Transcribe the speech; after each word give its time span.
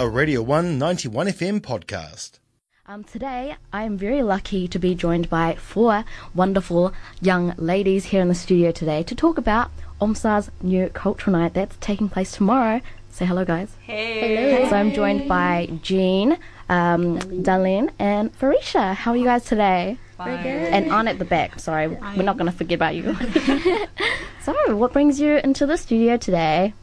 a 0.00 0.08
Radio 0.08 0.40
191 0.42 1.26
FM 1.26 1.60
podcast. 1.60 2.38
Um, 2.86 3.02
today, 3.02 3.56
I 3.72 3.82
am 3.82 3.98
very 3.98 4.22
lucky 4.22 4.68
to 4.68 4.78
be 4.78 4.94
joined 4.94 5.28
by 5.28 5.56
four 5.56 6.04
wonderful 6.36 6.92
young 7.20 7.52
ladies 7.56 8.04
here 8.04 8.22
in 8.22 8.28
the 8.28 8.34
studio 8.36 8.70
today 8.70 9.02
to 9.02 9.16
talk 9.16 9.38
about 9.38 9.72
OMSA's 10.00 10.52
new 10.62 10.88
cultural 10.90 11.36
night 11.36 11.54
that's 11.54 11.76
taking 11.80 12.08
place 12.08 12.30
tomorrow. 12.30 12.80
Say 13.10 13.26
hello, 13.26 13.44
guys. 13.44 13.74
Hey. 13.80 14.68
So 14.70 14.76
I'm 14.76 14.92
joined 14.92 15.28
by 15.28 15.68
Jean, 15.82 16.38
um, 16.68 17.18
Darlene, 17.18 17.90
and 17.98 18.32
Farisha. 18.38 18.94
How 18.94 19.10
are 19.10 19.16
you 19.16 19.24
guys 19.24 19.44
today? 19.46 19.98
Very 20.16 20.36
And 20.48 20.92
Anne 20.92 21.08
at 21.08 21.18
the 21.18 21.24
back. 21.24 21.58
Sorry, 21.58 21.88
we're 21.88 22.22
not 22.22 22.36
going 22.36 22.50
to 22.50 22.56
forget 22.56 22.76
about 22.76 22.94
you. 22.94 23.16
so, 24.44 24.76
what 24.76 24.92
brings 24.92 25.20
you 25.20 25.38
into 25.38 25.66
the 25.66 25.76
studio 25.76 26.16
today? 26.16 26.74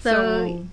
So, 0.00 0.66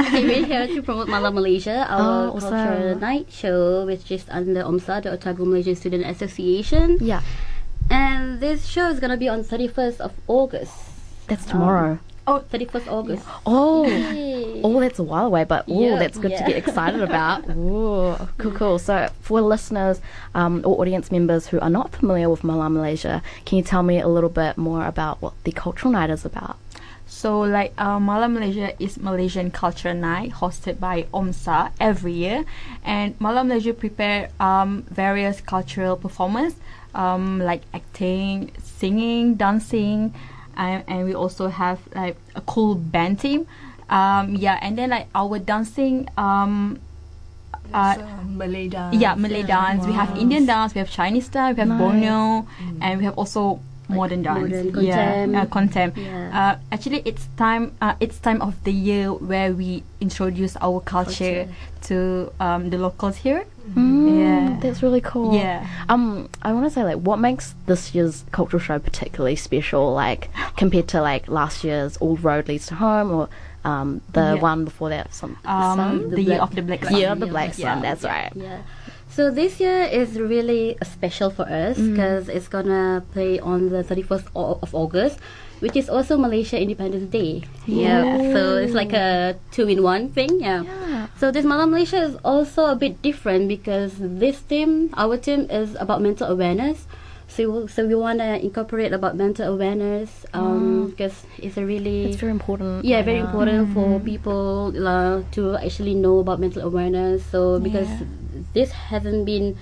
okay, 0.00 0.24
we're 0.24 0.44
here 0.46 0.66
to 0.66 0.82
promote 0.82 1.08
Malam 1.08 1.34
Malaysia, 1.34 1.86
our 1.90 2.28
Oh, 2.28 2.36
awesome. 2.36 3.00
night 3.00 3.26
show, 3.30 3.84
which 3.86 4.10
is 4.10 4.24
under 4.30 4.62
OMSA, 4.64 5.02
the 5.04 5.12
Otago 5.12 5.44
Malaysian 5.44 5.76
Student 5.76 6.06
Association. 6.06 6.98
Yeah, 7.00 7.22
And 7.90 8.40
this 8.40 8.66
show 8.66 8.88
is 8.88 9.00
going 9.00 9.10
to 9.10 9.16
be 9.18 9.28
on 9.28 9.42
31st 9.44 10.00
of 10.00 10.12
August. 10.26 10.72
that's 11.26 11.44
tomorrow. 11.44 11.98
Oh, 12.26 12.44
31st 12.52 12.86
August. 12.86 13.24
Oh. 13.46 13.86
Yay. 13.86 14.60
Oh, 14.62 14.78
that's 14.78 14.98
a 14.98 15.02
while 15.02 15.26
away, 15.26 15.42
but 15.44 15.64
oh, 15.66 15.80
Yeah. 15.82 15.98
that's 15.98 16.18
good 16.18 16.30
to 16.36 16.44
get 16.46 16.54
excited 16.54 17.02
about. 17.08 17.48
Ooh, 17.50 18.14
cool, 18.38 18.52
cool. 18.52 18.78
So, 18.78 19.08
for 19.22 19.40
listeners 19.40 20.00
um, 20.34 20.62
or 20.64 20.78
audience 20.80 21.10
members 21.10 21.48
who 21.48 21.58
are 21.58 21.70
not 21.70 21.90
familiar 21.90 22.28
with 22.30 22.44
Malam 22.44 22.74
Malaysia, 22.74 23.22
can 23.46 23.58
you 23.58 23.64
tell 23.64 23.82
me 23.82 23.98
a 23.98 24.06
little 24.06 24.30
bit 24.30 24.54
more 24.58 24.86
about 24.86 25.18
what 25.22 25.32
the 25.42 25.50
cultural 25.50 25.90
night 25.90 26.10
is 26.10 26.24
about? 26.24 26.56
So, 27.10 27.40
like, 27.42 27.74
uh, 27.74 27.98
Malam 27.98 28.38
Malaysia 28.38 28.70
is 28.78 28.94
Malaysian 28.96 29.50
Culture 29.50 29.92
Night 29.92 30.30
hosted 30.30 30.78
by 30.78 31.10
OMSA 31.12 31.74
every 31.82 32.14
year, 32.14 32.46
and 32.86 33.18
Malam 33.18 33.50
Malaysia 33.50 33.74
prepare 33.74 34.30
um, 34.38 34.86
various 34.86 35.42
cultural 35.42 35.98
performance, 35.98 36.54
um, 36.94 37.42
like 37.42 37.66
acting, 37.74 38.54
singing, 38.62 39.34
dancing, 39.34 40.14
and, 40.56 40.86
and 40.86 41.04
we 41.04 41.12
also 41.12 41.48
have 41.50 41.82
like 41.98 42.14
a 42.38 42.40
cool 42.46 42.76
band 42.78 43.18
team. 43.18 43.50
Um, 43.90 44.38
yeah, 44.38 44.62
and 44.62 44.78
then 44.78 44.90
like 44.94 45.10
our 45.12 45.42
dancing. 45.42 46.06
Um, 46.16 46.78
uh, 47.74 47.98
Malay 48.22 48.68
dance. 48.68 48.94
yeah, 48.94 49.14
Malay 49.18 49.42
dance. 49.42 49.84
We 49.84 49.92
have 49.92 50.16
Indian 50.16 50.46
dance. 50.46 50.74
We 50.74 50.78
have 50.78 50.90
Chinese 50.90 51.26
dance. 51.28 51.58
We 51.58 51.66
have 51.66 51.74
Borneo, 51.74 52.46
and 52.80 52.98
we 52.98 53.04
have 53.04 53.18
also 53.18 53.58
modern 53.94 54.22
dance. 54.22 54.40
modern 54.40 54.84
yeah, 54.84 55.26
contem. 55.26 55.36
uh, 55.42 55.46
contem. 55.46 55.96
Yeah. 55.96 56.38
Uh, 56.52 56.58
actually, 56.72 57.02
it's 57.04 57.26
time. 57.36 57.72
Uh, 57.80 57.94
it's 58.00 58.18
time 58.18 58.40
of 58.42 58.54
the 58.64 58.72
year 58.72 59.12
where 59.12 59.52
we 59.52 59.82
introduce 60.00 60.56
our 60.60 60.80
culture, 60.80 61.48
to 61.82 62.30
um, 62.40 62.70
the 62.70 62.78
locals 62.78 63.16
here. 63.16 63.44
Mm, 63.72 64.18
Yeah. 64.18 64.58
That's 64.60 64.82
really 64.82 65.00
cool. 65.00 65.34
Yeah. 65.34 65.66
Um, 65.88 66.28
I 66.42 66.52
want 66.52 66.66
to 66.66 66.70
say, 66.70 66.84
like, 66.84 66.98
what 66.98 67.18
makes 67.18 67.54
this 67.66 67.94
year's 67.94 68.24
cultural 68.32 68.60
show 68.60 68.78
particularly 68.78 69.36
special, 69.36 69.92
like, 69.94 70.28
compared 70.56 70.88
to, 70.88 71.00
like, 71.00 71.28
last 71.28 71.64
year's 71.64 71.96
All 71.98 72.16
Road 72.16 72.48
Leads 72.48 72.66
to 72.66 72.74
Home 72.76 73.10
or 73.10 73.28
um, 73.64 74.00
the 74.12 74.20
Yeah. 74.36 74.42
one 74.50 74.64
before 74.64 74.88
that? 74.90 75.14
Some, 75.14 75.36
Um, 75.44 76.10
the, 76.10 76.16
the 76.16 76.22
year 76.22 76.36
black- 76.38 76.50
of 76.50 76.54
the 76.56 76.62
black 76.62 76.84
sun. 76.84 76.96
Year 76.96 77.08
of 77.12 77.20
the 77.20 77.26
yeah, 77.26 77.32
Black 77.32 77.58
yeah, 77.58 77.74
Sun, 77.74 77.82
that's 77.82 78.04
right. 78.04 78.32
Yeah. 78.34 78.58
So 79.20 79.28
this 79.30 79.60
year 79.60 79.84
is 79.84 80.16
really 80.16 80.80
special 80.80 81.28
for 81.28 81.44
us 81.44 81.76
Mm. 81.76 81.92
because 81.92 82.32
it's 82.32 82.48
gonna 82.48 83.04
play 83.12 83.36
on 83.36 83.68
the 83.68 83.84
31st 83.84 84.32
of 84.32 84.72
August, 84.72 85.20
which 85.60 85.76
is 85.76 85.92
also 85.92 86.16
Malaysia 86.16 86.56
Independence 86.56 87.12
Day. 87.12 87.44
Yeah. 87.68 88.00
So 88.32 88.56
it's 88.56 88.72
like 88.72 88.96
a 88.96 89.36
two-in-one 89.52 90.16
thing. 90.16 90.40
Yeah. 90.40 90.64
Yeah. 90.64 91.12
So 91.20 91.28
this 91.28 91.44
Malam 91.44 91.68
Malaysia 91.76 92.00
is 92.00 92.16
also 92.24 92.72
a 92.72 92.76
bit 92.80 93.04
different 93.04 93.52
because 93.52 93.92
this 94.00 94.40
team, 94.40 94.88
our 94.96 95.20
team, 95.20 95.52
is 95.52 95.76
about 95.76 96.00
mental 96.00 96.32
awareness. 96.32 96.88
So, 97.28 97.44
we- 97.46 97.68
so 97.68 97.84
we 97.86 97.94
want 97.94 98.24
to 98.24 98.40
incorporate 98.40 98.90
about 98.96 99.20
mental 99.20 99.52
awareness 99.52 100.24
because 100.90 101.28
it's 101.38 101.60
a 101.60 101.62
really 101.68 102.08
It's 102.10 102.18
very 102.24 102.32
important. 102.32 102.88
yeah, 102.88 103.04
very 103.04 103.20
Yeah. 103.20 103.28
important 103.28 103.70
for 103.76 104.00
people 104.00 104.72
uh, 104.74 105.22
to 105.36 105.60
actually 105.60 105.92
know 105.94 106.24
about 106.24 106.40
mental 106.40 106.64
awareness. 106.64 107.20
So 107.28 107.60
because 107.60 107.86
this 108.54 108.72
hasn't 108.72 109.24
been 109.26 109.56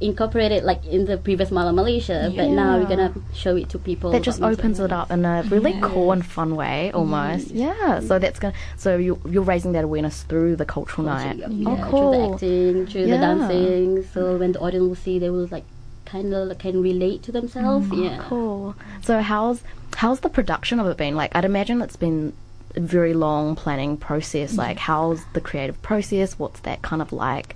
incorporated 0.00 0.64
like 0.64 0.84
in 0.84 1.04
the 1.04 1.16
previous 1.16 1.50
Malam 1.52 1.76
Malaysia, 1.76 2.32
but 2.34 2.48
now 2.48 2.76
we're 2.78 2.86
gonna 2.88 3.14
show 3.34 3.54
it 3.56 3.68
to 3.70 3.78
people. 3.78 4.10
that 4.10 4.22
just 4.22 4.42
opens 4.42 4.80
it 4.80 4.90
up 4.92 5.10
in 5.12 5.24
a 5.24 5.44
really 5.48 5.78
cool 5.80 6.10
and 6.12 6.26
fun 6.26 6.56
way 6.56 6.90
almost. 6.92 7.48
Yeah 7.52 8.00
so 8.00 8.18
that's 8.18 8.38
gonna 8.40 8.54
so 8.76 8.96
you, 8.96 9.20
you're 9.28 9.44
raising 9.44 9.72
that 9.72 9.84
awareness 9.84 10.22
through 10.24 10.56
the 10.56 10.64
cultural 10.64 11.06
night. 11.06 11.36
Yeah, 11.36 11.46
oh 11.68 11.76
through 11.90 12.10
the 12.18 12.32
acting, 12.34 12.86
through 12.86 13.04
Yeah. 13.06 13.14
the 13.14 13.20
dancing. 13.26 14.04
So 14.12 14.36
when 14.38 14.52
the 14.52 14.60
audience 14.60 14.88
will 14.88 14.96
see, 14.96 15.18
they 15.20 15.30
will 15.30 15.46
like 15.52 15.64
kind 16.04 16.34
of 16.34 16.58
can 16.58 16.82
relate 16.82 17.22
to 17.24 17.32
themselves. 17.32 17.86
yeah. 17.92 18.16
Mm, 18.18 18.28
cool. 18.28 18.74
So 19.02 19.20
how's 19.20 19.62
how's 19.94 20.20
the 20.20 20.28
production 20.28 20.80
of 20.80 20.86
it 20.88 20.96
been? 20.96 21.14
Like 21.14 21.30
i'd 21.36 21.44
imagine 21.44 21.80
it's 21.80 21.96
been 21.96 22.32
a 22.74 22.80
very 22.80 23.14
long 23.14 23.54
planning 23.54 23.96
process. 23.96 24.56
Like 24.58 24.78
how's 24.78 25.22
the 25.32 25.40
creative 25.40 25.80
process? 25.80 26.38
What's 26.40 26.58
that 26.60 26.82
kind 26.82 27.00
of 27.00 27.12
like 27.12 27.54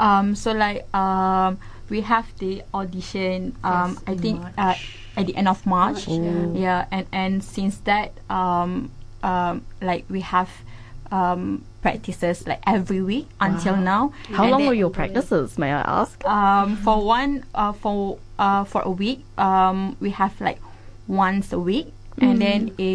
Um, 0.00 0.34
so 0.34 0.52
like 0.52 0.88
um, 0.96 1.58
we 1.92 2.00
have 2.00 2.26
the 2.40 2.62
audition. 2.74 3.54
Um, 3.62 4.00
I 4.08 4.16
think 4.16 4.40
uh, 4.56 4.74
at 5.16 5.26
the 5.28 5.36
end 5.36 5.46
of 5.48 5.64
March. 5.66 6.08
Yeah, 6.08 6.86
and 6.90 7.06
and 7.12 7.44
since 7.44 7.76
that, 7.84 8.12
um, 8.32 8.90
um, 9.22 9.62
like 9.84 10.04
we 10.08 10.22
have 10.24 10.48
um, 11.12 11.64
practices 11.82 12.46
like 12.48 12.60
every 12.66 13.02
week 13.02 13.28
until 13.40 13.76
now. 13.76 14.12
how 14.32 14.44
And 14.44 14.50
long 14.52 14.60
then- 14.64 14.68
were 14.68 14.74
your 14.78 14.90
practices 14.90 15.56
may 15.58 15.72
i 15.72 15.80
ask 15.80 16.22
um, 16.28 16.76
for 16.76 17.02
one 17.04 17.44
uh, 17.54 17.72
for 17.72 18.18
uh, 18.38 18.64
for 18.64 18.82
a 18.82 18.90
week 18.90 19.24
um, 19.38 19.96
we 20.00 20.10
have 20.10 20.38
like 20.40 20.60
once 21.08 21.52
a 21.52 21.58
week 21.58 21.92
and 22.20 22.40
then 22.40 22.70
Mm. 22.70 22.80
a, 22.80 22.90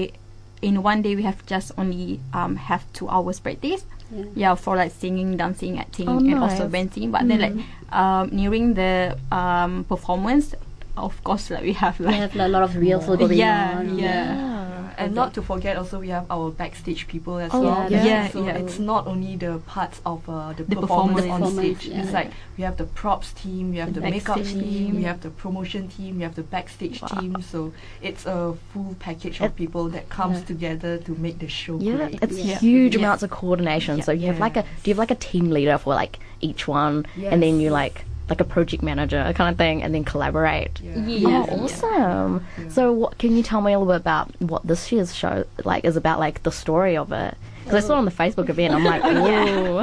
in 0.61 0.81
one 0.83 1.01
day 1.01 1.15
we 1.15 1.23
have 1.23 1.43
just 1.45 1.71
only 1.77 2.19
um, 2.33 2.55
have 2.55 2.85
two 2.93 3.09
hours 3.09 3.39
practice 3.41 3.83
Yeah. 4.11 4.23
yeah 4.35 4.55
for 4.55 4.75
like 4.75 4.91
singing 4.91 5.35
dancing 5.37 5.79
acting 5.79 6.07
Oh, 6.07 6.17
and 6.19 6.35
also 6.39 6.63
nice. 6.63 6.69
Mm. 6.69 6.71
dancing 6.71 7.11
but 7.11 7.27
then 7.27 7.39
like 7.41 7.55
um, 7.93 8.29
nearing 8.31 8.73
the 8.75 9.17
um, 9.31 9.83
performance 9.85 10.53
of 10.95 11.21
course 11.23 11.49
like 11.49 11.63
we 11.63 11.73
have 11.73 11.99
We 11.99 12.05
like 12.05 12.15
have 12.15 12.35
like, 12.35 12.45
a 12.47 12.49
lot 12.49 12.63
of 12.63 12.75
rehearsal 12.75 13.17
going 13.21 13.33
yeah 13.37 13.77
on. 13.79 13.97
yeah 13.97 14.54
And 14.97 15.13
not 15.15 15.33
to 15.35 15.41
forget, 15.41 15.77
also 15.77 15.99
we 15.99 16.09
have 16.09 16.25
our 16.29 16.51
backstage 16.51 17.07
people 17.07 17.37
as 17.37 17.51
Oh, 17.53 17.61
well. 17.61 17.91
yeah. 17.91 18.05
Yeah, 18.05 18.27
so 18.29 18.45
yeah. 18.45 18.57
it's 18.61 18.79
not 18.79 19.07
only 19.07 19.35
the 19.35 19.59
parts 19.65 20.01
of 20.05 20.27
uh, 20.29 20.53
the, 20.53 20.63
The 20.63 20.75
performance, 20.75 21.25
on 21.27 21.51
stage. 21.53 21.85
yeah. 21.87 22.01
It's 22.03 22.11
like 22.13 22.31
we 22.57 22.63
have 22.63 22.77
the 22.77 22.85
props 22.85 23.33
team, 23.33 23.71
we 23.71 23.77
have 23.77 23.93
the, 23.93 23.99
The 24.01 24.09
makeup 24.09 24.37
team, 24.37 24.59
team. 24.61 24.95
we 24.95 25.03
have 25.03 25.21
the 25.21 25.29
promotion 25.29 25.87
team, 25.87 26.17
we 26.17 26.23
have 26.23 26.35
the 26.35 26.43
backstage 26.43 27.01
Wow. 27.01 27.07
team. 27.19 27.41
So 27.41 27.73
it's 28.01 28.25
a 28.25 28.55
full 28.73 28.95
package 28.99 29.41
of 29.41 29.55
people 29.55 29.89
that 29.89 30.09
comes 30.09 30.39
Yeah. 30.39 30.45
together 30.45 30.97
to 30.99 31.11
make 31.15 31.39
the 31.39 31.47
show 31.47 31.77
yeah, 31.79 31.95
great. 31.95 32.19
it's 32.21 32.37
Yeah. 32.39 32.57
huge 32.59 32.93
Yeah. 32.95 32.99
amounts 33.01 33.23
of 33.23 33.29
coordination. 33.31 34.01
So 34.01 34.11
you 34.11 34.27
have 34.27 34.37
Yeah. 34.37 34.41
like 34.47 34.57
a 34.57 34.61
do 34.83 34.89
you 34.89 34.93
have 34.93 34.99
like 34.99 35.11
a 35.11 35.15
team 35.15 35.49
leader 35.49 35.77
for 35.77 35.93
like 35.95 36.19
each 36.41 36.67
one, 36.67 37.05
and 37.31 37.41
then 37.43 37.59
you 37.59 37.69
like 37.71 38.05
like 38.29 38.41
a 38.41 38.43
project 38.43 38.81
manager 38.81 39.31
kind 39.35 39.51
of 39.51 39.57
thing, 39.57 39.83
and 39.83 39.93
then 39.93 40.03
collaborate. 40.03 40.79
Yeah. 40.81 40.97
Yeah. 41.05 41.45
Oh, 41.49 41.63
awesome! 41.65 42.45
So, 42.69 42.91
what 42.91 43.17
can 43.17 43.35
you 43.37 43.43
tell 43.43 43.61
me 43.61 43.73
a 43.73 43.79
little 43.79 43.93
bit 43.93 44.01
about 44.01 44.29
what 44.41 44.65
this 44.65 44.91
year's 44.91 45.13
show 45.13 45.45
like 45.63 45.85
is 45.85 45.95
about? 45.95 46.19
Like 46.19 46.43
the 46.43 46.51
story 46.51 46.97
of 46.97 47.11
it, 47.11 47.37
because 47.63 47.83
I 47.83 47.87
saw 47.87 47.93
it 47.95 47.97
on 47.99 48.05
the 48.05 48.11
Facebook 48.11 48.49
event. 48.49 48.73
I'm 48.73 48.83
like, 48.83 49.03
ooh, 49.05 49.79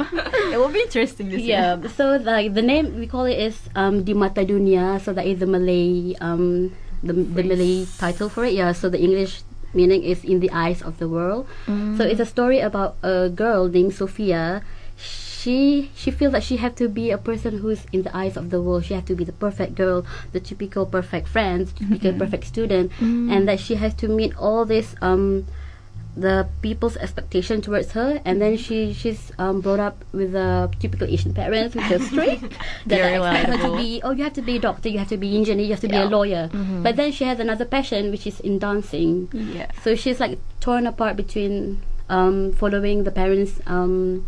it 0.53 0.57
will 0.57 0.69
be 0.69 0.81
interesting 0.81 1.29
this 1.29 1.41
year 1.41 1.79
Yeah, 1.81 1.87
so 1.89 2.17
like 2.17 2.53
the 2.53 2.61
name 2.61 2.99
we 2.99 3.07
call 3.07 3.25
it 3.25 3.39
is 3.39 3.59
um 3.75 4.03
Di 4.03 4.13
Mata 4.13 4.43
Dunia, 4.45 4.99
so 4.99 5.13
that 5.13 5.25
is 5.25 5.39
the 5.39 5.47
Malay 5.47 6.15
um 6.19 6.75
the, 7.01 7.13
the 7.13 7.43
Malay 7.43 7.85
title 7.97 8.29
for 8.29 8.43
it. 8.45 8.53
Yeah, 8.53 8.71
so 8.73 8.89
the 8.89 8.99
English 8.99 9.41
meaning 9.73 10.03
is 10.03 10.23
in 10.23 10.39
the 10.39 10.51
eyes 10.51 10.81
of 10.83 10.99
the 10.99 11.07
world. 11.09 11.47
So 11.97 12.03
it's 12.05 12.19
a 12.19 12.25
story 12.27 12.59
about 12.59 12.95
a 13.01 13.29
girl 13.29 13.67
named 13.67 13.95
Sophia. 13.95 14.61
She 14.97 15.32
she 15.43 15.91
she 15.95 16.09
feels 16.11 16.31
that 16.31 16.43
she 16.43 16.55
have 16.57 16.75
to 16.75 16.87
be 16.87 17.11
a 17.11 17.17
person 17.17 17.59
who's 17.59 17.83
in 17.91 18.03
the 18.03 18.15
eyes 18.15 18.37
of 18.37 18.49
the 18.49 18.61
world. 18.61 18.85
She 18.85 18.93
have 18.93 19.05
to 19.05 19.15
be 19.15 19.23
the 19.23 19.33
perfect 19.35 19.75
girl, 19.75 20.05
the 20.31 20.39
typical 20.39 20.85
perfect 20.85 21.27
friend, 21.27 21.67
typical 21.75 22.13
perfect 22.13 22.45
student, 22.45 22.91
and 23.01 23.47
that 23.47 23.59
she 23.59 23.75
has 23.75 23.93
to 23.95 24.07
meet 24.07 24.31
all 24.37 24.63
this 24.63 24.95
um 25.01 25.45
the 26.15 26.47
people's 26.61 26.95
expectation 26.97 27.59
towards 27.59 27.91
her. 27.91 28.21
And 28.23 28.39
then 28.39 28.55
she 28.55 28.93
she's 28.93 29.31
um, 29.37 29.59
brought 29.61 29.79
up 29.79 30.05
with 30.13 30.35
a 30.35 30.71
typical 30.79 31.07
Asian 31.09 31.33
parents 31.33 31.75
which 31.75 31.91
are 31.91 31.99
strict. 32.11 32.53
That 32.85 33.01
Very 33.01 33.17
expect 33.17 33.49
her 33.49 33.57
to 33.67 33.75
be 33.75 33.99
oh 34.03 34.11
you 34.11 34.23
have 34.23 34.33
to 34.33 34.41
be 34.41 34.57
a 34.57 34.59
doctor 34.59 34.89
you 34.89 34.99
have 34.99 35.09
to 35.09 35.17
be 35.17 35.35
engineer 35.35 35.65
you 35.65 35.73
have 35.73 35.81
to 35.81 35.89
be 35.89 35.97
a 35.97 36.05
lawyer. 36.05 36.49
But 36.83 36.95
then 36.95 37.11
she 37.11 37.25
has 37.25 37.39
another 37.39 37.65
passion 37.65 38.11
which 38.11 38.27
is 38.27 38.39
in 38.39 38.59
dancing. 38.59 39.27
Yeah. 39.33 39.71
So 39.83 39.95
she's 39.95 40.19
like 40.19 40.39
torn 40.61 40.87
apart 40.87 41.17
between 41.17 41.81
um, 42.09 42.53
following 42.53 43.03
the 43.03 43.11
parents 43.11 43.59
um, 43.65 44.27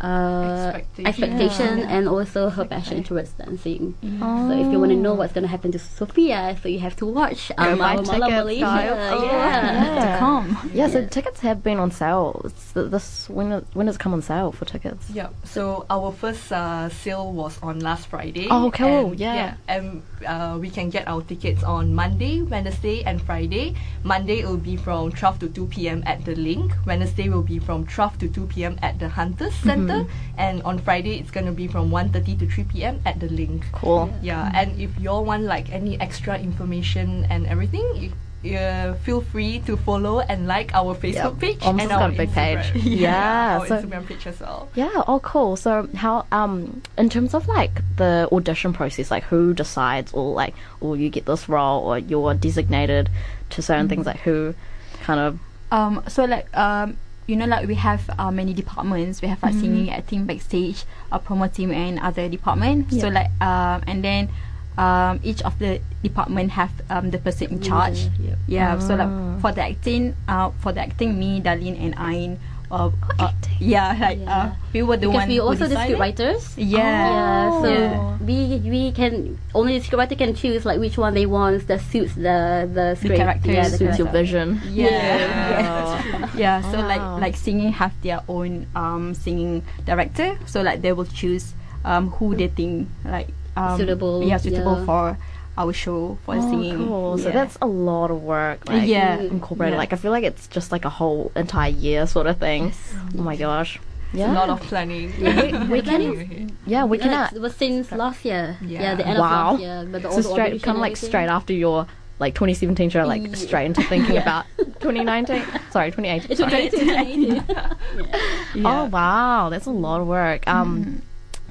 uh, 0.00 0.72
Expectation. 0.74 1.06
expectation 1.06 1.78
Yeah. 1.78 1.96
and 1.96 2.08
also 2.08 2.50
her 2.50 2.64
passion 2.64 3.02
towards 3.02 3.30
dancing. 3.32 3.94
Oh. 4.22 4.48
So 4.48 4.58
if 4.58 4.70
you 4.72 4.78
want 4.78 4.90
to 4.92 4.96
know 4.96 5.14
what's 5.14 5.32
going 5.32 5.42
to 5.42 5.48
happen 5.48 5.72
to 5.72 5.78
Sophia, 5.78 6.56
so 6.62 6.68
you 6.68 6.78
have 6.80 6.96
to 6.96 7.06
watch 7.06 7.50
um, 7.58 7.78
buy 7.78 7.96
our 7.96 8.02
Malam 8.02 8.04
tickets, 8.30 8.34
Malaysia. 8.44 9.08
Oh, 9.12 9.24
yeah. 9.24 10.12
To 10.14 10.18
come. 10.18 10.70
Yeah, 10.74 10.88
so 10.88 11.06
tickets 11.06 11.40
have 11.40 11.62
been 11.62 11.78
on 11.78 11.90
sale. 11.90 12.40
It's 12.44 12.72
th- 12.72 12.90
this 12.90 13.28
when 13.28 13.64
when 13.74 13.86
does 13.86 13.96
it 13.96 14.00
come 14.00 14.12
on 14.12 14.22
sale 14.22 14.52
for 14.52 14.64
tickets? 14.64 15.10
Yeah. 15.10 15.28
So 15.44 15.86
our 15.90 16.12
first 16.12 16.52
uh, 16.52 16.88
sale 16.90 17.32
was 17.32 17.58
on 17.62 17.80
last 17.80 18.06
Friday. 18.08 18.46
Oh, 18.50 18.70
cool, 18.70 19.10
And, 19.12 19.20
yeah. 19.20 19.54
And 19.68 20.02
uh, 20.26 20.58
we 20.60 20.70
can 20.70 20.90
get 20.90 21.08
our 21.08 21.22
tickets 21.22 21.62
on 21.64 21.94
Monday, 21.94 22.42
Wednesday, 22.42 23.02
and 23.04 23.20
Friday. 23.22 23.74
Monday 24.04 24.44
will 24.44 24.56
be 24.60 24.76
from 24.76 25.10
12 25.12 25.38
to 25.40 25.48
2 25.48 25.66
p.m. 25.66 26.02
at 26.06 26.24
the 26.24 26.34
Link. 26.36 26.72
Wednesday 26.86 27.28
will 27.28 27.42
be 27.42 27.58
from 27.58 27.86
12 27.86 28.18
to 28.20 28.28
2 28.28 28.46
p.m. 28.46 28.78
at 28.82 28.98
the 28.98 29.08
Hunters 29.08 29.54
Center, 29.64 29.87
and 30.36 30.62
on 30.62 30.78
Friday 30.78 31.18
it's 31.18 31.30
gonna 31.30 31.52
be 31.52 31.66
from 31.68 31.90
1:30 31.90 32.38
to 32.40 32.46
3 32.46 32.64
p.m. 32.64 33.00
at 33.06 33.20
the 33.20 33.28
Link. 33.28 33.64
Cool. 33.72 34.10
Yeah, 34.22 34.50
and 34.54 34.78
if 34.80 34.90
y'all 35.00 35.24
want 35.24 35.44
like 35.44 35.70
any 35.72 35.98
extra 36.00 36.38
information 36.38 37.26
and 37.30 37.46
everything, 37.46 37.84
you, 37.96 38.12
uh, 38.56 38.94
feel 39.02 39.20
free 39.20 39.58
to 39.66 39.76
follow 39.76 40.20
and 40.20 40.46
like 40.46 40.72
our 40.72 40.94
Facebook 40.94 41.34
Yep. 41.34 41.40
page 41.40 41.58
Om's 41.62 41.80
and 41.82 41.90
got 41.90 42.02
our 42.02 42.08
a 42.08 42.12
big 42.12 42.30
page. 42.32 42.58
Instagram. 42.58 42.82
Yeah, 43.02 43.58
our 43.58 43.66
so- 43.66 43.76
Instagram 43.82 44.06
page 44.06 44.26
as 44.26 44.38
well. 44.40 44.68
Yeah. 44.74 45.02
Oh, 45.08 45.18
cool. 45.20 45.56
So 45.56 45.88
how 45.96 46.24
um 46.30 46.80
in 46.96 47.08
terms 47.10 47.34
of 47.34 47.48
like 47.48 47.82
the 47.96 48.28
audition 48.30 48.72
process, 48.72 49.10
like 49.10 49.24
who 49.24 49.54
decides 49.54 50.12
or 50.12 50.34
like 50.34 50.54
or 50.80 50.96
you 50.96 51.10
get 51.10 51.26
this 51.26 51.48
role 51.48 51.82
or 51.84 51.98
you're 51.98 52.34
designated 52.34 53.10
to 53.50 53.62
certain 53.62 53.88
things, 53.88 54.06
like 54.06 54.20
who 54.20 54.54
kind 55.02 55.18
of 55.20 55.38
Um, 55.72 56.02
so 56.08 56.24
like 56.24 56.46
um, 56.56 56.96
you 57.28 57.36
know, 57.36 57.44
like 57.44 57.68
we 57.68 57.74
have 57.76 58.08
uh, 58.18 58.30
many 58.32 58.54
departments. 58.54 59.20
We 59.20 59.28
have 59.28 59.42
like 59.42 59.54
singing, 59.54 59.90
acting, 59.92 60.24
backstage, 60.24 60.84
a 61.12 61.20
promo 61.20 61.52
team, 61.52 61.70
and 61.70 62.00
other 62.00 62.26
department. 62.28 62.90
So 62.90 63.06
Yeah. 63.06 63.20
like 63.20 63.30
um, 63.44 63.84
and 63.86 64.02
then 64.02 64.30
um, 64.78 65.20
each 65.22 65.42
of 65.42 65.58
the 65.60 65.80
department 66.02 66.52
have 66.52 66.72
um, 66.88 67.10
the 67.10 67.18
person 67.18 67.48
in 67.52 67.60
charge. 67.60 68.08
Yep. 68.18 68.38
Yeah. 68.48 68.78
So 68.80 68.94
Ah. 68.94 69.04
like 69.04 69.12
for 69.44 69.52
the 69.52 69.62
acting, 69.62 70.16
uh, 70.26 70.50
for 70.58 70.72
the 70.72 70.80
acting, 70.80 71.18
me, 71.20 71.40
Darlene, 71.44 71.76
and 71.78 71.94
Ain. 72.00 72.40
Uh, 72.70 72.90
uh, 73.18 73.32
yeah, 73.60 73.96
like 73.98 74.18
Yeah. 74.20 74.28
uh, 74.28 74.46
we 74.72 74.82
were 74.82 74.96
the 75.00 75.08
Because 75.08 75.24
one 75.24 75.28
we 75.28 75.40
also 75.40 75.66
the 75.66 75.76
script 75.80 76.00
writers. 76.00 76.52
Yeah. 76.56 77.08
Yeah, 77.08 77.60
so 77.60 77.68
Yeah. 77.72 78.16
we 78.20 78.60
we 78.68 78.92
can 78.92 79.38
only 79.56 79.78
the 79.78 79.84
script 79.84 79.98
writer 79.98 80.16
can 80.20 80.34
choose 80.36 80.68
like 80.68 80.76
which 80.78 80.98
one 81.00 81.14
they 81.16 81.24
want 81.24 81.64
that 81.66 81.80
suits 81.88 82.12
the 82.12 82.68
the 82.68 82.94
script. 83.00 83.16
characters, 83.16 83.54
yeah, 83.56 83.68
the 83.72 83.78
suits 83.80 83.96
your 83.98 84.08
character. 84.12 84.20
vision. 84.20 84.60
Yeah. 84.68 86.28
yeah. 86.36 86.60
So 86.70 86.78
Wow. 86.78 86.88
like 86.88 87.04
like 87.20 87.36
singing 87.36 87.72
have 87.72 87.92
their 88.02 88.20
own 88.28 88.66
um 88.76 89.14
singing 89.14 89.64
director. 89.88 90.36
So 90.44 90.60
like 90.60 90.82
they 90.84 90.92
will 90.92 91.08
choose 91.08 91.54
um 91.88 92.10
who 92.20 92.34
they 92.36 92.48
think 92.48 92.88
like 93.04 93.28
um, 93.56 93.76
Suitable, 93.80 94.22
Yeah, 94.22 94.36
suitable 94.38 94.76
yeah. 94.78 94.84
for 94.84 95.18
our 95.58 95.72
show 95.72 96.16
for 96.24 96.36
Oh, 96.36 96.50
singing. 96.50 96.76
cool. 96.76 97.18
So 97.18 97.30
that's 97.30 97.58
a 97.60 97.66
lot 97.66 98.10
of 98.10 98.22
work. 98.22 98.68
Like, 98.68 98.86
Yeah. 98.88 99.18
incorporated. 99.18 99.74
Yeah. 99.74 99.78
Like 99.78 99.92
I 99.92 99.96
feel 99.96 100.12
like 100.12 100.24
it's 100.24 100.46
just 100.46 100.70
like 100.72 100.84
a 100.84 100.90
whole 100.90 101.32
entire 101.36 101.70
year 101.70 102.06
sort 102.06 102.26
of 102.28 102.38
thing. 102.38 102.72
Oh 103.18 103.22
my 103.22 103.36
gosh. 103.36 103.78
Yeah. 104.14 104.32
A 104.32 104.34
lot 104.40 104.48
of 104.48 104.60
planning. 104.62 105.12
we 105.70 105.82
can 105.82 106.56
yeah 106.66 106.84
we 106.86 106.96
can 106.96 107.10
Yeah, 107.10 107.28
it 107.34 107.40
was 107.42 107.54
since 107.56 107.92
last 107.92 108.24
year. 108.24 108.56
Yeah, 108.62 108.80
Yeah. 108.82 108.94
the 108.94 109.06
end 109.06 109.18
Wow. 109.18 109.26
of 109.26 109.32
last 109.52 109.60
year. 109.60 109.88
But 109.92 110.02
the, 110.02 110.08
all 110.08 110.14
so 110.16 110.22
the 110.22 110.28
straight 110.34 110.46
audition 110.46 110.64
kind 110.64 110.76
of 110.78 110.80
like 110.80 110.96
straight 110.96 111.28
after 111.28 111.52
your 111.52 111.86
like 112.20 112.34
2017 112.34 112.90
show 112.90 113.04
like 113.06 113.22
Yeah. 113.26 113.34
straight 113.34 113.66
into 113.66 113.82
thinking 113.82 114.16
about 114.16 114.44
2019 114.80 115.42
sorry 115.70 115.90
2018 115.92 116.30
It's 116.30 116.40
sorry. 116.40 116.68
2018. 116.70 118.64
oh 118.64 118.84
wow 118.86 119.48
that's 119.50 119.66
a 119.66 119.70
lot 119.70 120.00
of 120.00 120.06
work 120.08 120.46
um 120.48 121.02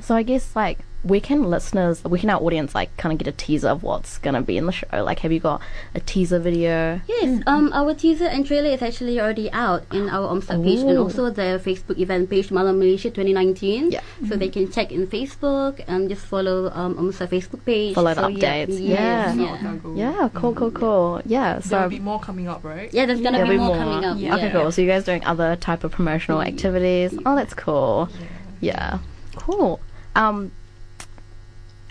so 0.02 0.14
i 0.16 0.24
guess 0.24 0.56
like 0.56 0.80
where 1.08 1.20
can 1.22 1.44
listeners 1.50 2.04
where 2.04 2.20
can 2.20 2.30
our 2.30 2.42
audience 2.42 2.76
like 2.76 2.96
kind 2.98 3.14
of 3.14 3.18
get 3.20 3.28
a 3.28 3.36
teaser 3.36 3.70
of 3.70 3.84
what's 3.84 4.18
gonna 4.20 4.42
be 4.42 4.58
in 4.58 4.66
the 4.66 4.72
show 4.72 4.86
like 5.04 5.20
have 5.20 5.32
you 5.32 5.40
got 5.40 5.62
a 5.96 6.00
teaser 6.00 6.40
video 6.40 7.00
Yes, 7.08 7.42
um, 7.48 7.72
our 7.74 7.94
teaser 7.94 8.26
and 8.26 8.46
trailer 8.46 8.70
is 8.70 8.82
actually 8.82 9.20
already 9.20 9.52
out 9.52 9.84
in 9.94 10.10
our 10.10 10.28
OMSA 10.34 10.64
page 10.64 10.80
and 10.80 10.98
also 10.98 11.30
the 11.30 11.62
Facebook 11.64 11.98
event 11.98 12.30
page 12.30 12.52
Malam 12.52 12.80
Malaysia 12.80 13.10
2019. 13.10 13.92
Yeah. 13.92 14.02
So 14.28 14.36
they 14.36 14.50
can 14.50 14.72
check 14.72 14.92
in 14.92 15.08
Facebook 15.08 15.84
and 15.88 16.10
just 16.10 16.26
follow 16.26 16.70
um, 16.74 16.96
OMSA 16.96 17.28
Facebook 17.28 17.64
page. 17.66 17.96
Follow 17.96 18.14
the 18.14 18.22
so, 18.22 18.28
yeah, 18.28 18.66
updates. 18.66 18.80
yes, 18.80 19.36
Yeah. 19.36 19.78
yeah. 19.96 20.14
yeah 20.22 20.30
cool 20.34 20.54
cool 20.54 20.72
cool 20.72 21.22
yeah 21.26 21.60
So 21.60 21.70
There'll 21.70 21.90
be 21.90 22.00
more 22.00 22.20
coming 22.20 22.48
up, 22.48 22.64
right? 22.64 22.94
Yeah, 22.94 23.06
there's 23.06 23.22
gonna 23.22 23.38
There'll 23.38 23.50
be 23.52 23.56
be 23.58 23.64
more, 23.64 23.76
more. 23.76 23.78
coming 23.78 24.04
up. 24.06 24.18
Yeah. 24.20 24.36
okay 24.36 24.52
cool 24.52 24.72
so 24.72 24.82
you 24.82 24.88
guys 24.88 25.06
doing 25.06 25.24
other 25.26 25.56
type 25.56 25.84
of 25.84 25.92
promotional 25.92 26.42
activities 26.42 27.18
oh 27.26 27.36
that's 27.36 27.54
cool 27.54 28.10
yeah 28.62 29.00
cool 29.36 29.80
um 30.16 30.52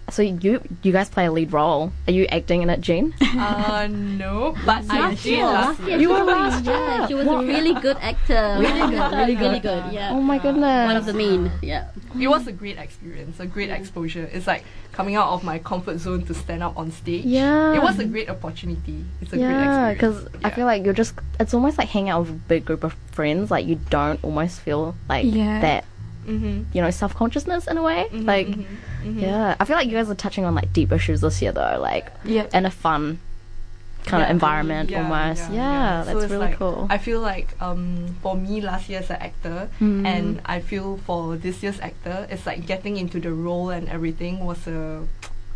so 0.08 0.22
you 0.22 0.62
you 0.82 0.92
guys 0.92 1.08
play 1.08 1.26
a 1.26 1.32
lead 1.32 1.52
role 1.52 1.90
are 2.06 2.12
you 2.12 2.26
acting 2.26 2.62
in 2.62 2.70
it 2.70 2.80
Jean? 2.80 3.12
Uh, 3.36 3.86
no, 3.90 4.54
but 4.64 4.84
I 4.88 5.10
Last 5.10 5.22
did 5.24 5.30
year, 5.36 5.44
last 5.44 5.78
last 5.78 5.88
year. 5.88 5.98
You 5.98 6.08
were 6.08 6.24
was- 6.24 6.26
last 6.36 6.64
Yeah, 6.64 6.98
year. 6.98 7.08
she 7.08 7.14
was 7.14 7.26
a 7.26 7.38
really 7.38 7.74
good 7.74 7.96
actor. 8.00 8.56
Really 8.60 8.90
good, 8.96 9.12
really, 9.12 9.36
really 9.36 9.60
good. 9.60 9.92
Yeah. 9.92 10.10
oh 10.12 10.20
my 10.22 10.38
goodness 10.38 10.86
One 10.86 10.96
of 10.96 11.04
the 11.06 11.12
main. 11.12 11.50
Yeah. 11.62 11.88
It 12.18 12.28
was 12.28 12.46
a 12.46 12.52
great 12.52 12.78
experience, 12.78 13.38
a 13.40 13.46
great 13.46 13.68
exposure. 13.70 14.24
It's 14.32 14.46
like 14.46 14.64
coming 14.92 15.16
out 15.16 15.28
of 15.34 15.44
my 15.44 15.58
comfort 15.58 15.98
zone 15.98 16.22
to 16.26 16.34
stand 16.34 16.62
up 16.62 16.78
on 16.78 16.90
stage. 16.92 17.24
Yeah. 17.26 17.74
It 17.76 17.82
was 17.82 17.98
a 17.98 18.06
great 18.06 18.30
opportunity. 18.30 19.04
It's 19.20 19.32
a 19.34 19.38
yeah, 19.38 19.52
great 19.52 19.66
experience. 19.66 19.98
because 19.98 20.16
experience. 20.22 20.44
I 20.46 20.50
feel 20.56 20.64
like 20.66 20.84
you're 20.84 20.94
just, 20.94 21.14
it's 21.38 21.52
almost 21.52 21.76
like 21.76 21.88
hanging 21.88 22.08
out 22.10 22.20
with 22.20 22.30
a 22.30 22.40
big 22.48 22.64
group 22.64 22.84
of 22.84 22.94
friends. 23.12 23.50
Like, 23.50 23.66
you 23.66 23.76
don't 23.90 24.18
almost 24.24 24.60
feel 24.60 24.94
like 25.10 25.26
Yeah. 25.28 25.60
that, 25.60 25.84
Mm-hmm. 26.26 26.62
you 26.72 26.82
know, 26.82 26.90
self 26.90 27.14
consciousness 27.14 27.66
in 27.66 27.76
a 27.78 27.82
way. 27.82 28.08
like, 28.12 28.48
mm-hmm. 28.48 29.18
yeah. 29.20 29.54
I 29.60 29.64
feel 29.64 29.76
like 29.76 29.86
you 29.88 29.92
guys 29.96 30.10
are 30.10 30.14
touching 30.14 30.44
on 30.44 30.54
like 30.54 30.72
deep 30.72 30.90
issues 30.92 31.20
this 31.20 31.40
year, 31.42 31.52
though, 31.52 31.78
like, 31.80 32.12
Yeah. 32.24 32.46
in 32.52 32.66
a 32.66 32.70
fun 32.70 33.20
kind 34.04 34.22
of 34.22 34.30
environment 34.30 34.92
almost. 34.94 35.50
Yeah, 35.50 36.02
So 36.04 36.06
that's 36.12 36.24
it's 36.24 36.32
really 36.32 36.46
like, 36.46 36.58
cool. 36.58 36.86
I 36.88 36.98
feel 36.98 37.20
like 37.20 37.48
um, 37.60 38.14
for 38.22 38.36
me 38.36 38.60
last 38.60 38.88
year 38.88 39.00
as 39.00 39.10
an 39.10 39.16
actor, 39.16 39.68
Mm. 39.80 40.06
and 40.06 40.40
I 40.46 40.60
feel 40.60 40.98
for 41.06 41.36
this 41.36 41.62
year's 41.62 41.80
actor, 41.80 42.26
it's 42.30 42.46
like 42.46 42.66
getting 42.66 42.96
into 42.98 43.18
the 43.18 43.32
role 43.32 43.70
and 43.70 43.88
everything 43.88 44.44
was 44.46 44.66
a 44.68 45.02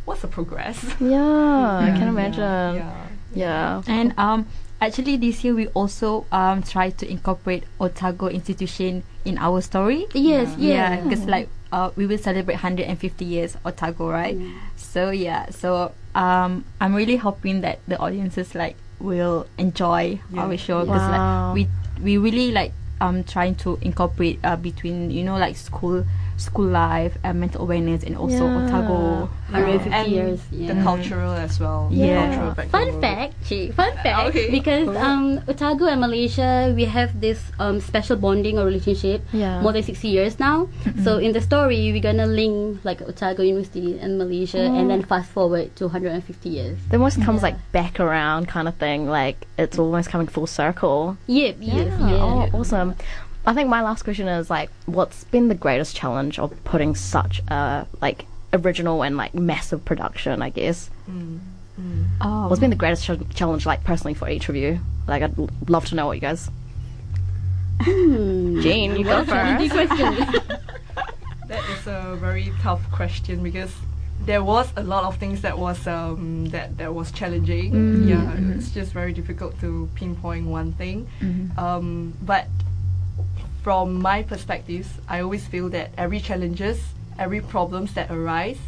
was 0.06 0.24
a 0.24 0.28
progress. 0.28 0.82
yeah, 0.98 1.22
I 1.22 1.86
Yeah, 1.86 1.92
can 1.94 2.02
yeah, 2.02 2.08
imagine. 2.08 2.74
Yeah. 2.74 3.06
Yeah. 3.34 3.82
And 3.86 4.14
um, 4.18 4.46
actually, 4.80 5.16
this 5.16 5.44
year 5.44 5.54
we 5.54 5.66
also 5.68 6.26
um 6.32 6.62
try 6.62 6.90
to 6.90 7.04
incorporate 7.10 7.64
Otago 7.80 8.28
institution 8.28 9.02
in 9.24 9.38
our 9.38 9.60
story. 9.60 10.06
Yes, 10.14 10.56
yeah. 10.58 10.96
Yeah, 10.96 11.02
because 11.02 11.26
like 11.26 11.48
uh, 11.72 11.90
we 11.96 12.06
will 12.06 12.18
celebrate 12.18 12.54
150 12.54 13.24
years 13.24 13.56
Otago, 13.64 14.08
right? 14.10 14.36
So 14.76 15.10
yeah, 15.10 15.50
so 15.50 15.92
um, 16.14 16.64
I'm 16.80 16.94
really 16.94 17.16
hoping 17.16 17.60
that 17.62 17.78
the 17.86 17.98
audiences 17.98 18.54
like 18.54 18.76
will 18.98 19.46
enjoy 19.58 20.20
Yeah. 20.32 20.42
our 20.44 20.56
show 20.56 20.84
because 20.84 21.08
Wow. 21.08 21.52
like 21.52 21.54
we 21.54 21.68
we 22.02 22.18
really 22.18 22.50
like 22.52 22.72
um 23.00 23.24
trying 23.24 23.54
to 23.64 23.78
incorporate 23.80 24.40
uh, 24.44 24.56
between 24.56 25.10
you 25.10 25.24
know 25.24 25.36
like 25.38 25.56
school 25.56 26.04
school 26.40 26.64
life 26.66 27.12
and 27.22 27.38
mental 27.38 27.60
awareness 27.62 28.02
and 28.02 28.16
also 28.16 28.48
Yeah. 28.48 28.64
Otago. 28.64 29.28
150 29.52 29.90
And 29.92 30.08
years. 30.08 30.40
The 30.50 30.72
cultural 30.82 31.32
as 31.36 31.60
well. 31.60 31.88
the 31.90 31.96
Yeah. 32.06 32.54
Fun 32.70 33.00
fact, 33.00 33.34
Chi, 33.48 33.68
fun 33.76 33.92
fact, 34.02 34.28
Okay. 34.32 34.48
because 34.50 34.88
um, 34.96 35.40
Otago 35.48 35.84
and 35.86 36.00
Malaysia, 36.00 36.72
we 36.74 36.84
have 36.86 37.20
this 37.20 37.42
um, 37.58 37.80
special 37.80 38.16
bonding 38.16 38.58
or 38.58 38.64
relationship 38.64 39.20
Yeah. 39.32 39.60
more 39.60 39.72
than 39.72 39.82
60 39.82 40.08
years 40.08 40.38
now. 40.40 40.68
so 41.04 41.18
in 41.18 41.32
the 41.32 41.40
story, 41.42 41.92
we're 41.92 42.00
gonna 42.00 42.26
link 42.26 42.80
like 42.84 43.02
Otago 43.02 43.42
University 43.42 43.98
and 44.00 44.16
Malaysia 44.16 44.62
and 44.64 44.88
then 44.88 45.02
fast 45.02 45.30
forward 45.30 45.74
to 45.76 45.88
150 45.92 46.48
years. 46.48 46.78
It 46.90 46.96
almost 46.96 47.20
comes 47.20 47.42
Yeah. 47.42 47.52
like 47.52 47.58
back 47.72 48.00
around 48.00 48.48
kind 48.48 48.66
of 48.68 48.74
thing. 48.76 49.08
Like, 49.10 49.46
it's 49.58 49.78
almost 49.78 50.08
coming 50.08 50.26
full 50.26 50.46
circle. 50.46 51.18
Yep, 51.26 51.56
yes, 51.60 51.90
Yeah. 52.00 52.08
yeah. 52.08 52.22
Oh, 52.22 52.48
awesome. 52.54 52.94
I 53.46 53.54
think 53.54 53.68
my 53.68 53.80
last 53.82 54.02
question 54.02 54.28
is 54.28 54.50
like, 54.50 54.70
what's 54.86 55.24
been 55.24 55.48
the 55.48 55.54
greatest 55.54 55.96
challenge 55.96 56.38
of 56.38 56.52
putting 56.64 56.94
such 56.94 57.40
a 57.48 57.86
like 58.00 58.26
original 58.52 59.02
and 59.02 59.16
like 59.16 59.34
massive 59.34 59.84
production? 59.84 60.42
I 60.42 60.50
guess. 60.50 60.90
Um, 61.08 61.40
What's 62.50 62.60
been 62.60 62.68
the 62.70 62.76
greatest 62.76 63.04
ch- 63.04 63.34
challenge 63.34 63.64
like 63.64 63.82
personally 63.84 64.12
for 64.14 64.28
each 64.28 64.48
of 64.50 64.56
you? 64.56 64.80
Like, 65.08 65.22
I'd 65.22 65.38
l- 65.38 65.48
love 65.68 65.86
to 65.86 65.94
know 65.94 66.06
what 66.06 66.12
you 66.18 66.20
guys. 66.20 66.50
Hmm. 67.80 68.60
Jane, 68.60 68.96
you 68.96 69.04
go 69.04 69.22
Easy 69.22 69.68
first. 69.68 69.88
question. 69.88 70.58
That 71.48 71.64
is 71.70 71.86
a 71.88 72.14
very 72.20 72.52
tough 72.62 72.80
question 72.92 73.42
because 73.42 73.74
there 74.24 74.44
was 74.44 74.68
a 74.76 74.84
lot 74.84 75.02
of 75.02 75.16
things 75.16 75.40
that 75.40 75.58
was 75.58 75.84
um, 75.88 76.46
that 76.50 76.78
that 76.78 76.94
was 76.94 77.10
challenging. 77.10 77.72
Mm. 77.72 78.08
Yeah, 78.08 78.54
it's 78.56 78.70
just 78.70 78.92
very 78.92 79.12
difficult 79.12 79.58
to 79.60 79.88
pinpoint 79.96 80.46
one 80.46 80.74
thing. 80.74 81.08
Mm-hmm. 81.20 81.58
Um, 81.58 82.12
but 82.22 82.46
from 83.62 84.00
my 84.00 84.22
perspective, 84.22 85.00
I 85.08 85.20
always 85.20 85.46
feel 85.46 85.68
that 85.70 85.90
every 85.96 86.20
challenges, 86.20 86.80
every 87.18 87.40
problems 87.40 87.94
that 87.94 88.10
arise, 88.10 88.58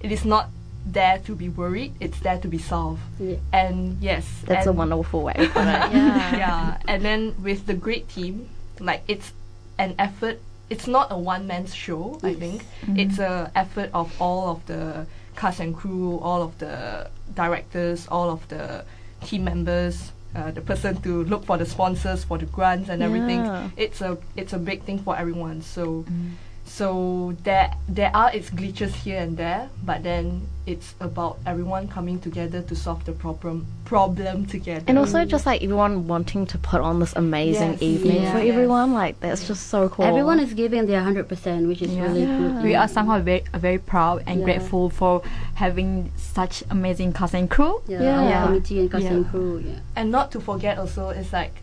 it 0.00 0.12
is 0.12 0.24
not 0.24 0.48
there 0.86 1.18
to 1.18 1.34
be 1.34 1.48
worried. 1.48 1.94
It's 2.00 2.20
there 2.20 2.38
to 2.38 2.48
be 2.48 2.58
solved. 2.58 3.02
Yeah. 3.18 3.36
And 3.52 3.98
yes, 4.00 4.24
That's 4.46 4.66
a 4.66 4.72
wonderful 4.72 5.22
way 5.22 5.34
to 5.34 5.48
put 5.48 5.62
it. 5.62 5.92
Yeah. 5.92 6.36
yeah 6.36 6.78
and 6.88 7.04
then 7.04 7.34
with 7.42 7.66
the 7.66 7.74
great 7.74 8.08
team 8.08 8.48
like 8.80 9.02
it's 9.08 9.32
an 9.78 9.94
effort 9.98 10.40
it's 10.70 10.86
not 10.86 11.10
a 11.10 11.18
one 11.18 11.46
man's 11.46 11.74
show. 11.74 12.20
I 12.22 12.34
think 12.34 12.62
mm-hmm. 12.82 12.98
it's 12.98 13.18
a 13.18 13.50
effort 13.54 13.90
of 13.94 14.12
all 14.20 14.50
of 14.50 14.66
the 14.66 15.06
cast 15.36 15.60
and 15.60 15.74
crew, 15.74 16.18
all 16.18 16.42
of 16.42 16.58
the 16.58 17.08
directors, 17.34 18.06
all 18.08 18.30
of 18.30 18.46
the 18.48 18.84
team 19.24 19.44
members. 19.44 20.12
Uh, 20.36 20.50
the 20.52 20.60
person 20.60 20.94
to 21.02 21.24
look 21.24 21.44
for 21.46 21.56
the 21.56 21.64
sponsors 21.64 22.22
for 22.22 22.36
the 22.38 22.44
grants 22.46 22.88
and 22.90 23.02
everything. 23.02 23.40
It's 23.76 24.00
a 24.02 24.18
it's 24.36 24.52
a 24.52 24.58
big 24.58 24.82
thing 24.84 24.98
for 24.98 25.16
everyone. 25.16 25.62
So 25.62 26.04
so 26.68 27.34
there 27.44 27.72
there 27.88 28.10
are 28.14 28.30
its 28.32 28.50
glitches 28.50 28.92
here 28.94 29.18
and 29.20 29.36
there, 29.36 29.68
but 29.84 30.02
then 30.02 30.46
it's 30.66 30.94
about 31.00 31.38
everyone 31.46 31.88
coming 31.88 32.20
together 32.20 32.60
to 32.62 32.76
solve 32.76 33.02
the 33.06 33.12
problem 33.12 33.66
problem 33.86 34.44
together. 34.46 34.84
And 34.86 34.98
also 34.98 35.24
just 35.24 35.46
like 35.46 35.62
everyone 35.62 36.06
wanting 36.06 36.46
to 36.46 36.58
put 36.58 36.82
on 36.82 37.00
this 37.00 37.14
amazing 37.16 37.72
Yes. 37.72 37.82
evening 37.82 38.22
Yeah. 38.22 38.32
for 38.32 38.38
Yes. 38.38 38.52
everyone. 38.52 38.92
Like 38.92 39.18
that's 39.20 39.46
just 39.48 39.68
so 39.68 39.88
cool. 39.88 40.04
Everyone 40.04 40.38
is 40.40 40.52
giving 40.52 40.86
their 40.86 41.02
hundred 41.02 41.26
percent, 41.28 41.66
which 41.68 41.80
is 41.80 41.90
Yeah. 41.94 42.02
really 42.02 42.26
good. 42.26 42.62
We 42.62 42.74
are 42.74 42.86
somehow 42.86 43.18
very 43.20 43.44
very 43.54 43.78
proud 43.78 44.22
and 44.26 44.40
Yeah. 44.40 44.44
grateful 44.44 44.90
for 44.90 45.22
having 45.54 46.10
such 46.16 46.62
amazing 46.70 47.12
cast 47.14 47.34
and 47.34 47.48
crew. 47.48 47.80
yeah, 47.88 48.02
Yeah. 48.02 48.40
our 48.42 48.46
committee 48.48 48.78
and 48.80 48.90
cast 48.92 49.04
Yeah. 49.04 49.12
and 49.12 49.30
crew. 49.30 49.62
Yeah. 49.66 49.74
and 49.96 50.10
not 50.12 50.30
to 50.32 50.40
forget 50.40 50.78
also 50.78 51.08
it's 51.08 51.32
like 51.32 51.54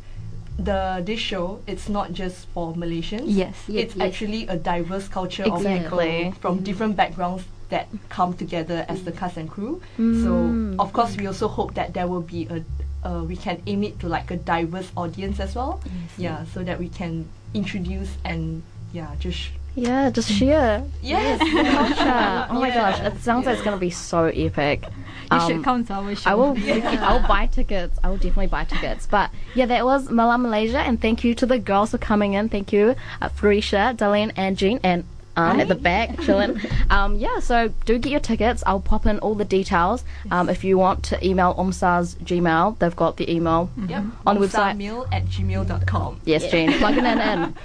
the 0.58 1.04
this 1.06 1.20
show 1.20 1.60
it's 1.68 1.90
not 1.90 2.14
just 2.14 2.48
for 2.54 2.74
Malaysians. 2.74 3.24
Yes. 3.28 3.56
Ye- 3.68 3.80
it's 3.80 3.96
yes. 3.96 4.08
actually 4.08 4.48
a 4.48 4.56
diverse 4.56 5.08
culture 5.08 5.44
Exactly. 5.44 6.28
of 6.28 6.34
people 6.34 6.42
from 6.42 6.64
different 6.64 6.96
backgrounds 6.96 7.44
that 7.70 7.88
come 8.10 8.34
together 8.34 8.86
as 8.88 9.04
the 9.04 9.12
cast 9.12 9.38
and 9.38 9.50
crew. 9.50 9.82
Mm. 9.98 10.24
So 10.24 10.82
of 10.82 10.94
course 10.94 11.18
we 11.18 11.28
also 11.28 11.48
hope 11.48 11.74
that 11.74 11.94
there 11.94 12.08
will 12.08 12.22
be 12.22 12.48
a 12.48 12.64
uh, 13.06 13.24
we 13.24 13.36
can 13.36 13.62
aim 13.68 13.84
it 13.84 14.00
to 14.00 14.08
like 14.08 14.32
a 14.32 14.38
diverse 14.38 14.92
audience 14.98 15.40
as 15.40 15.56
well. 15.56 15.80
Yeah, 16.18 16.46
so 16.54 16.64
that 16.64 16.80
we 16.80 16.90
can 16.90 17.28
introduce 17.54 18.10
and 18.26 18.64
yeah, 18.94 19.14
just 19.20 19.50
yeah, 19.76 20.10
just 20.10 20.32
share 20.32 20.84
yes, 21.02 21.40
culture. 21.40 22.48
Oh 22.50 22.60
my 22.60 22.68
Yeah. 22.70 22.76
gosh, 22.92 23.00
it 23.14 23.22
sounds 23.22 23.46
like 23.46 23.56
it's 23.56 23.64
gonna 23.64 23.78
be 23.78 23.90
so 23.90 24.26
epic. 24.26 24.84
You 25.32 25.38
Um, 25.38 25.48
should 25.50 25.64
come 25.64 25.84
to 25.86 25.94
our 25.94 26.16
show. 26.16 26.30
I 26.32 26.36
will. 26.36 26.56
I 26.68 27.14
will 27.20 27.28
buy 27.28 27.48
tickets. 27.48 27.98
I 28.04 28.10
will 28.10 28.18
definitely 28.18 28.48
buy 28.48 28.64
tickets. 28.64 29.08
But 29.10 29.32
yeah, 29.56 29.66
that 29.66 29.84
was 29.86 30.10
Malam 30.10 30.44
Malaysia, 30.44 30.80
and 30.80 31.02
thank 31.02 31.24
you 31.24 31.34
to 31.36 31.46
the 31.46 31.58
girls 31.60 31.92
for 31.92 31.98
coming 31.98 32.34
in. 32.34 32.48
Thank 32.50 32.72
you, 32.72 32.96
uh, 33.22 33.30
Farisha, 33.30 33.96
Darlene, 33.98 34.32
and 34.36 34.56
Jean, 34.58 34.80
and 34.84 35.04
Anne 35.38 35.60
at 35.60 35.68
the 35.68 35.76
back 35.76 36.20
chilling. 36.22 36.62
Um, 36.90 37.16
yeah, 37.18 37.40
so 37.40 37.74
do 37.86 37.98
get 37.98 38.12
your 38.12 38.20
tickets. 38.22 38.64
I'll 38.66 38.80
pop 38.80 39.06
in 39.08 39.18
all 39.20 39.34
the 39.36 39.44
details. 39.44 40.06
Um, 40.32 40.48
if 40.50 40.64
you 40.64 40.78
want 40.78 41.04
to 41.06 41.28
email 41.28 41.54
OMSA's 41.56 42.16
Gmail, 42.24 42.78
they've 42.80 42.96
got 42.96 43.18
the 43.18 43.30
email 43.30 43.70
Yep. 43.90 44.04
on 44.28 44.40
the 44.40 44.48
website. 44.48 44.78
Meal 44.78 45.08
at 45.12 45.26
gmail.com. 45.26 46.22
Yes, 46.24 46.50
Jean, 46.52 46.72
plugging 46.78 47.06
it 47.06 47.18
in. 47.18 47.56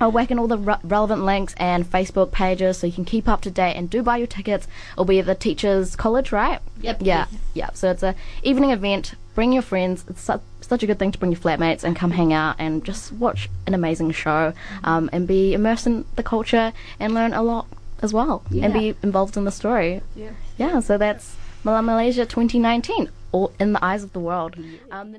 I'll 0.00 0.12
whack 0.12 0.30
in 0.30 0.38
all 0.38 0.46
the 0.46 0.58
re- 0.58 0.76
relevant 0.82 1.24
links 1.24 1.54
and 1.58 1.84
Facebook 1.84 2.32
pages 2.32 2.78
so 2.78 2.86
you 2.86 2.92
can 2.92 3.04
keep 3.04 3.28
up 3.28 3.40
to 3.42 3.50
date 3.50 3.74
and 3.74 3.88
do 3.90 4.02
buy 4.02 4.16
your 4.18 4.26
tickets. 4.26 4.66
It'll 4.92 5.04
be 5.04 5.18
at 5.18 5.26
the 5.26 5.34
Teachers 5.34 5.96
College, 5.96 6.32
right? 6.32 6.60
Yep, 6.80 6.98
Yeah, 7.00 7.26
yeah. 7.54 7.70
So 7.74 7.90
it's 7.90 8.02
a 8.02 8.14
evening 8.42 8.70
event. 8.70 9.14
Bring 9.34 9.52
your 9.52 9.62
friends. 9.62 10.04
It's 10.08 10.20
su- 10.22 10.40
such 10.60 10.82
a 10.82 10.86
good 10.86 10.98
thing 10.98 11.12
to 11.12 11.18
bring 11.18 11.32
your 11.32 11.40
flatmates 11.40 11.82
and 11.84 11.96
come 11.96 12.12
hang 12.12 12.32
out 12.32 12.56
and 12.58 12.84
just 12.84 13.12
watch 13.12 13.50
an 13.66 13.74
amazing 13.74 14.12
show 14.12 14.52
um, 14.84 15.10
and 15.12 15.26
be 15.26 15.54
immersed 15.54 15.86
in 15.86 16.04
the 16.16 16.22
culture 16.22 16.72
and 17.00 17.14
learn 17.14 17.32
a 17.32 17.42
lot 17.42 17.66
as 18.02 18.12
well 18.12 18.42
and 18.52 18.72
be 18.72 18.94
involved 19.02 19.36
in 19.36 19.44
the 19.44 19.50
story. 19.50 20.00
Yeah. 20.14 20.30
Yeah, 20.56 20.80
so 20.80 20.96
that's 20.98 21.36
Malam 21.64 21.86
Malaysia 21.86 22.26
2019, 22.26 23.08
all 23.32 23.52
in 23.58 23.72
the 23.72 23.84
eyes 23.84 24.04
of 24.04 24.12
the 24.12 24.20
world. 24.20 24.56
Um, 24.90 25.12
the 25.12 25.18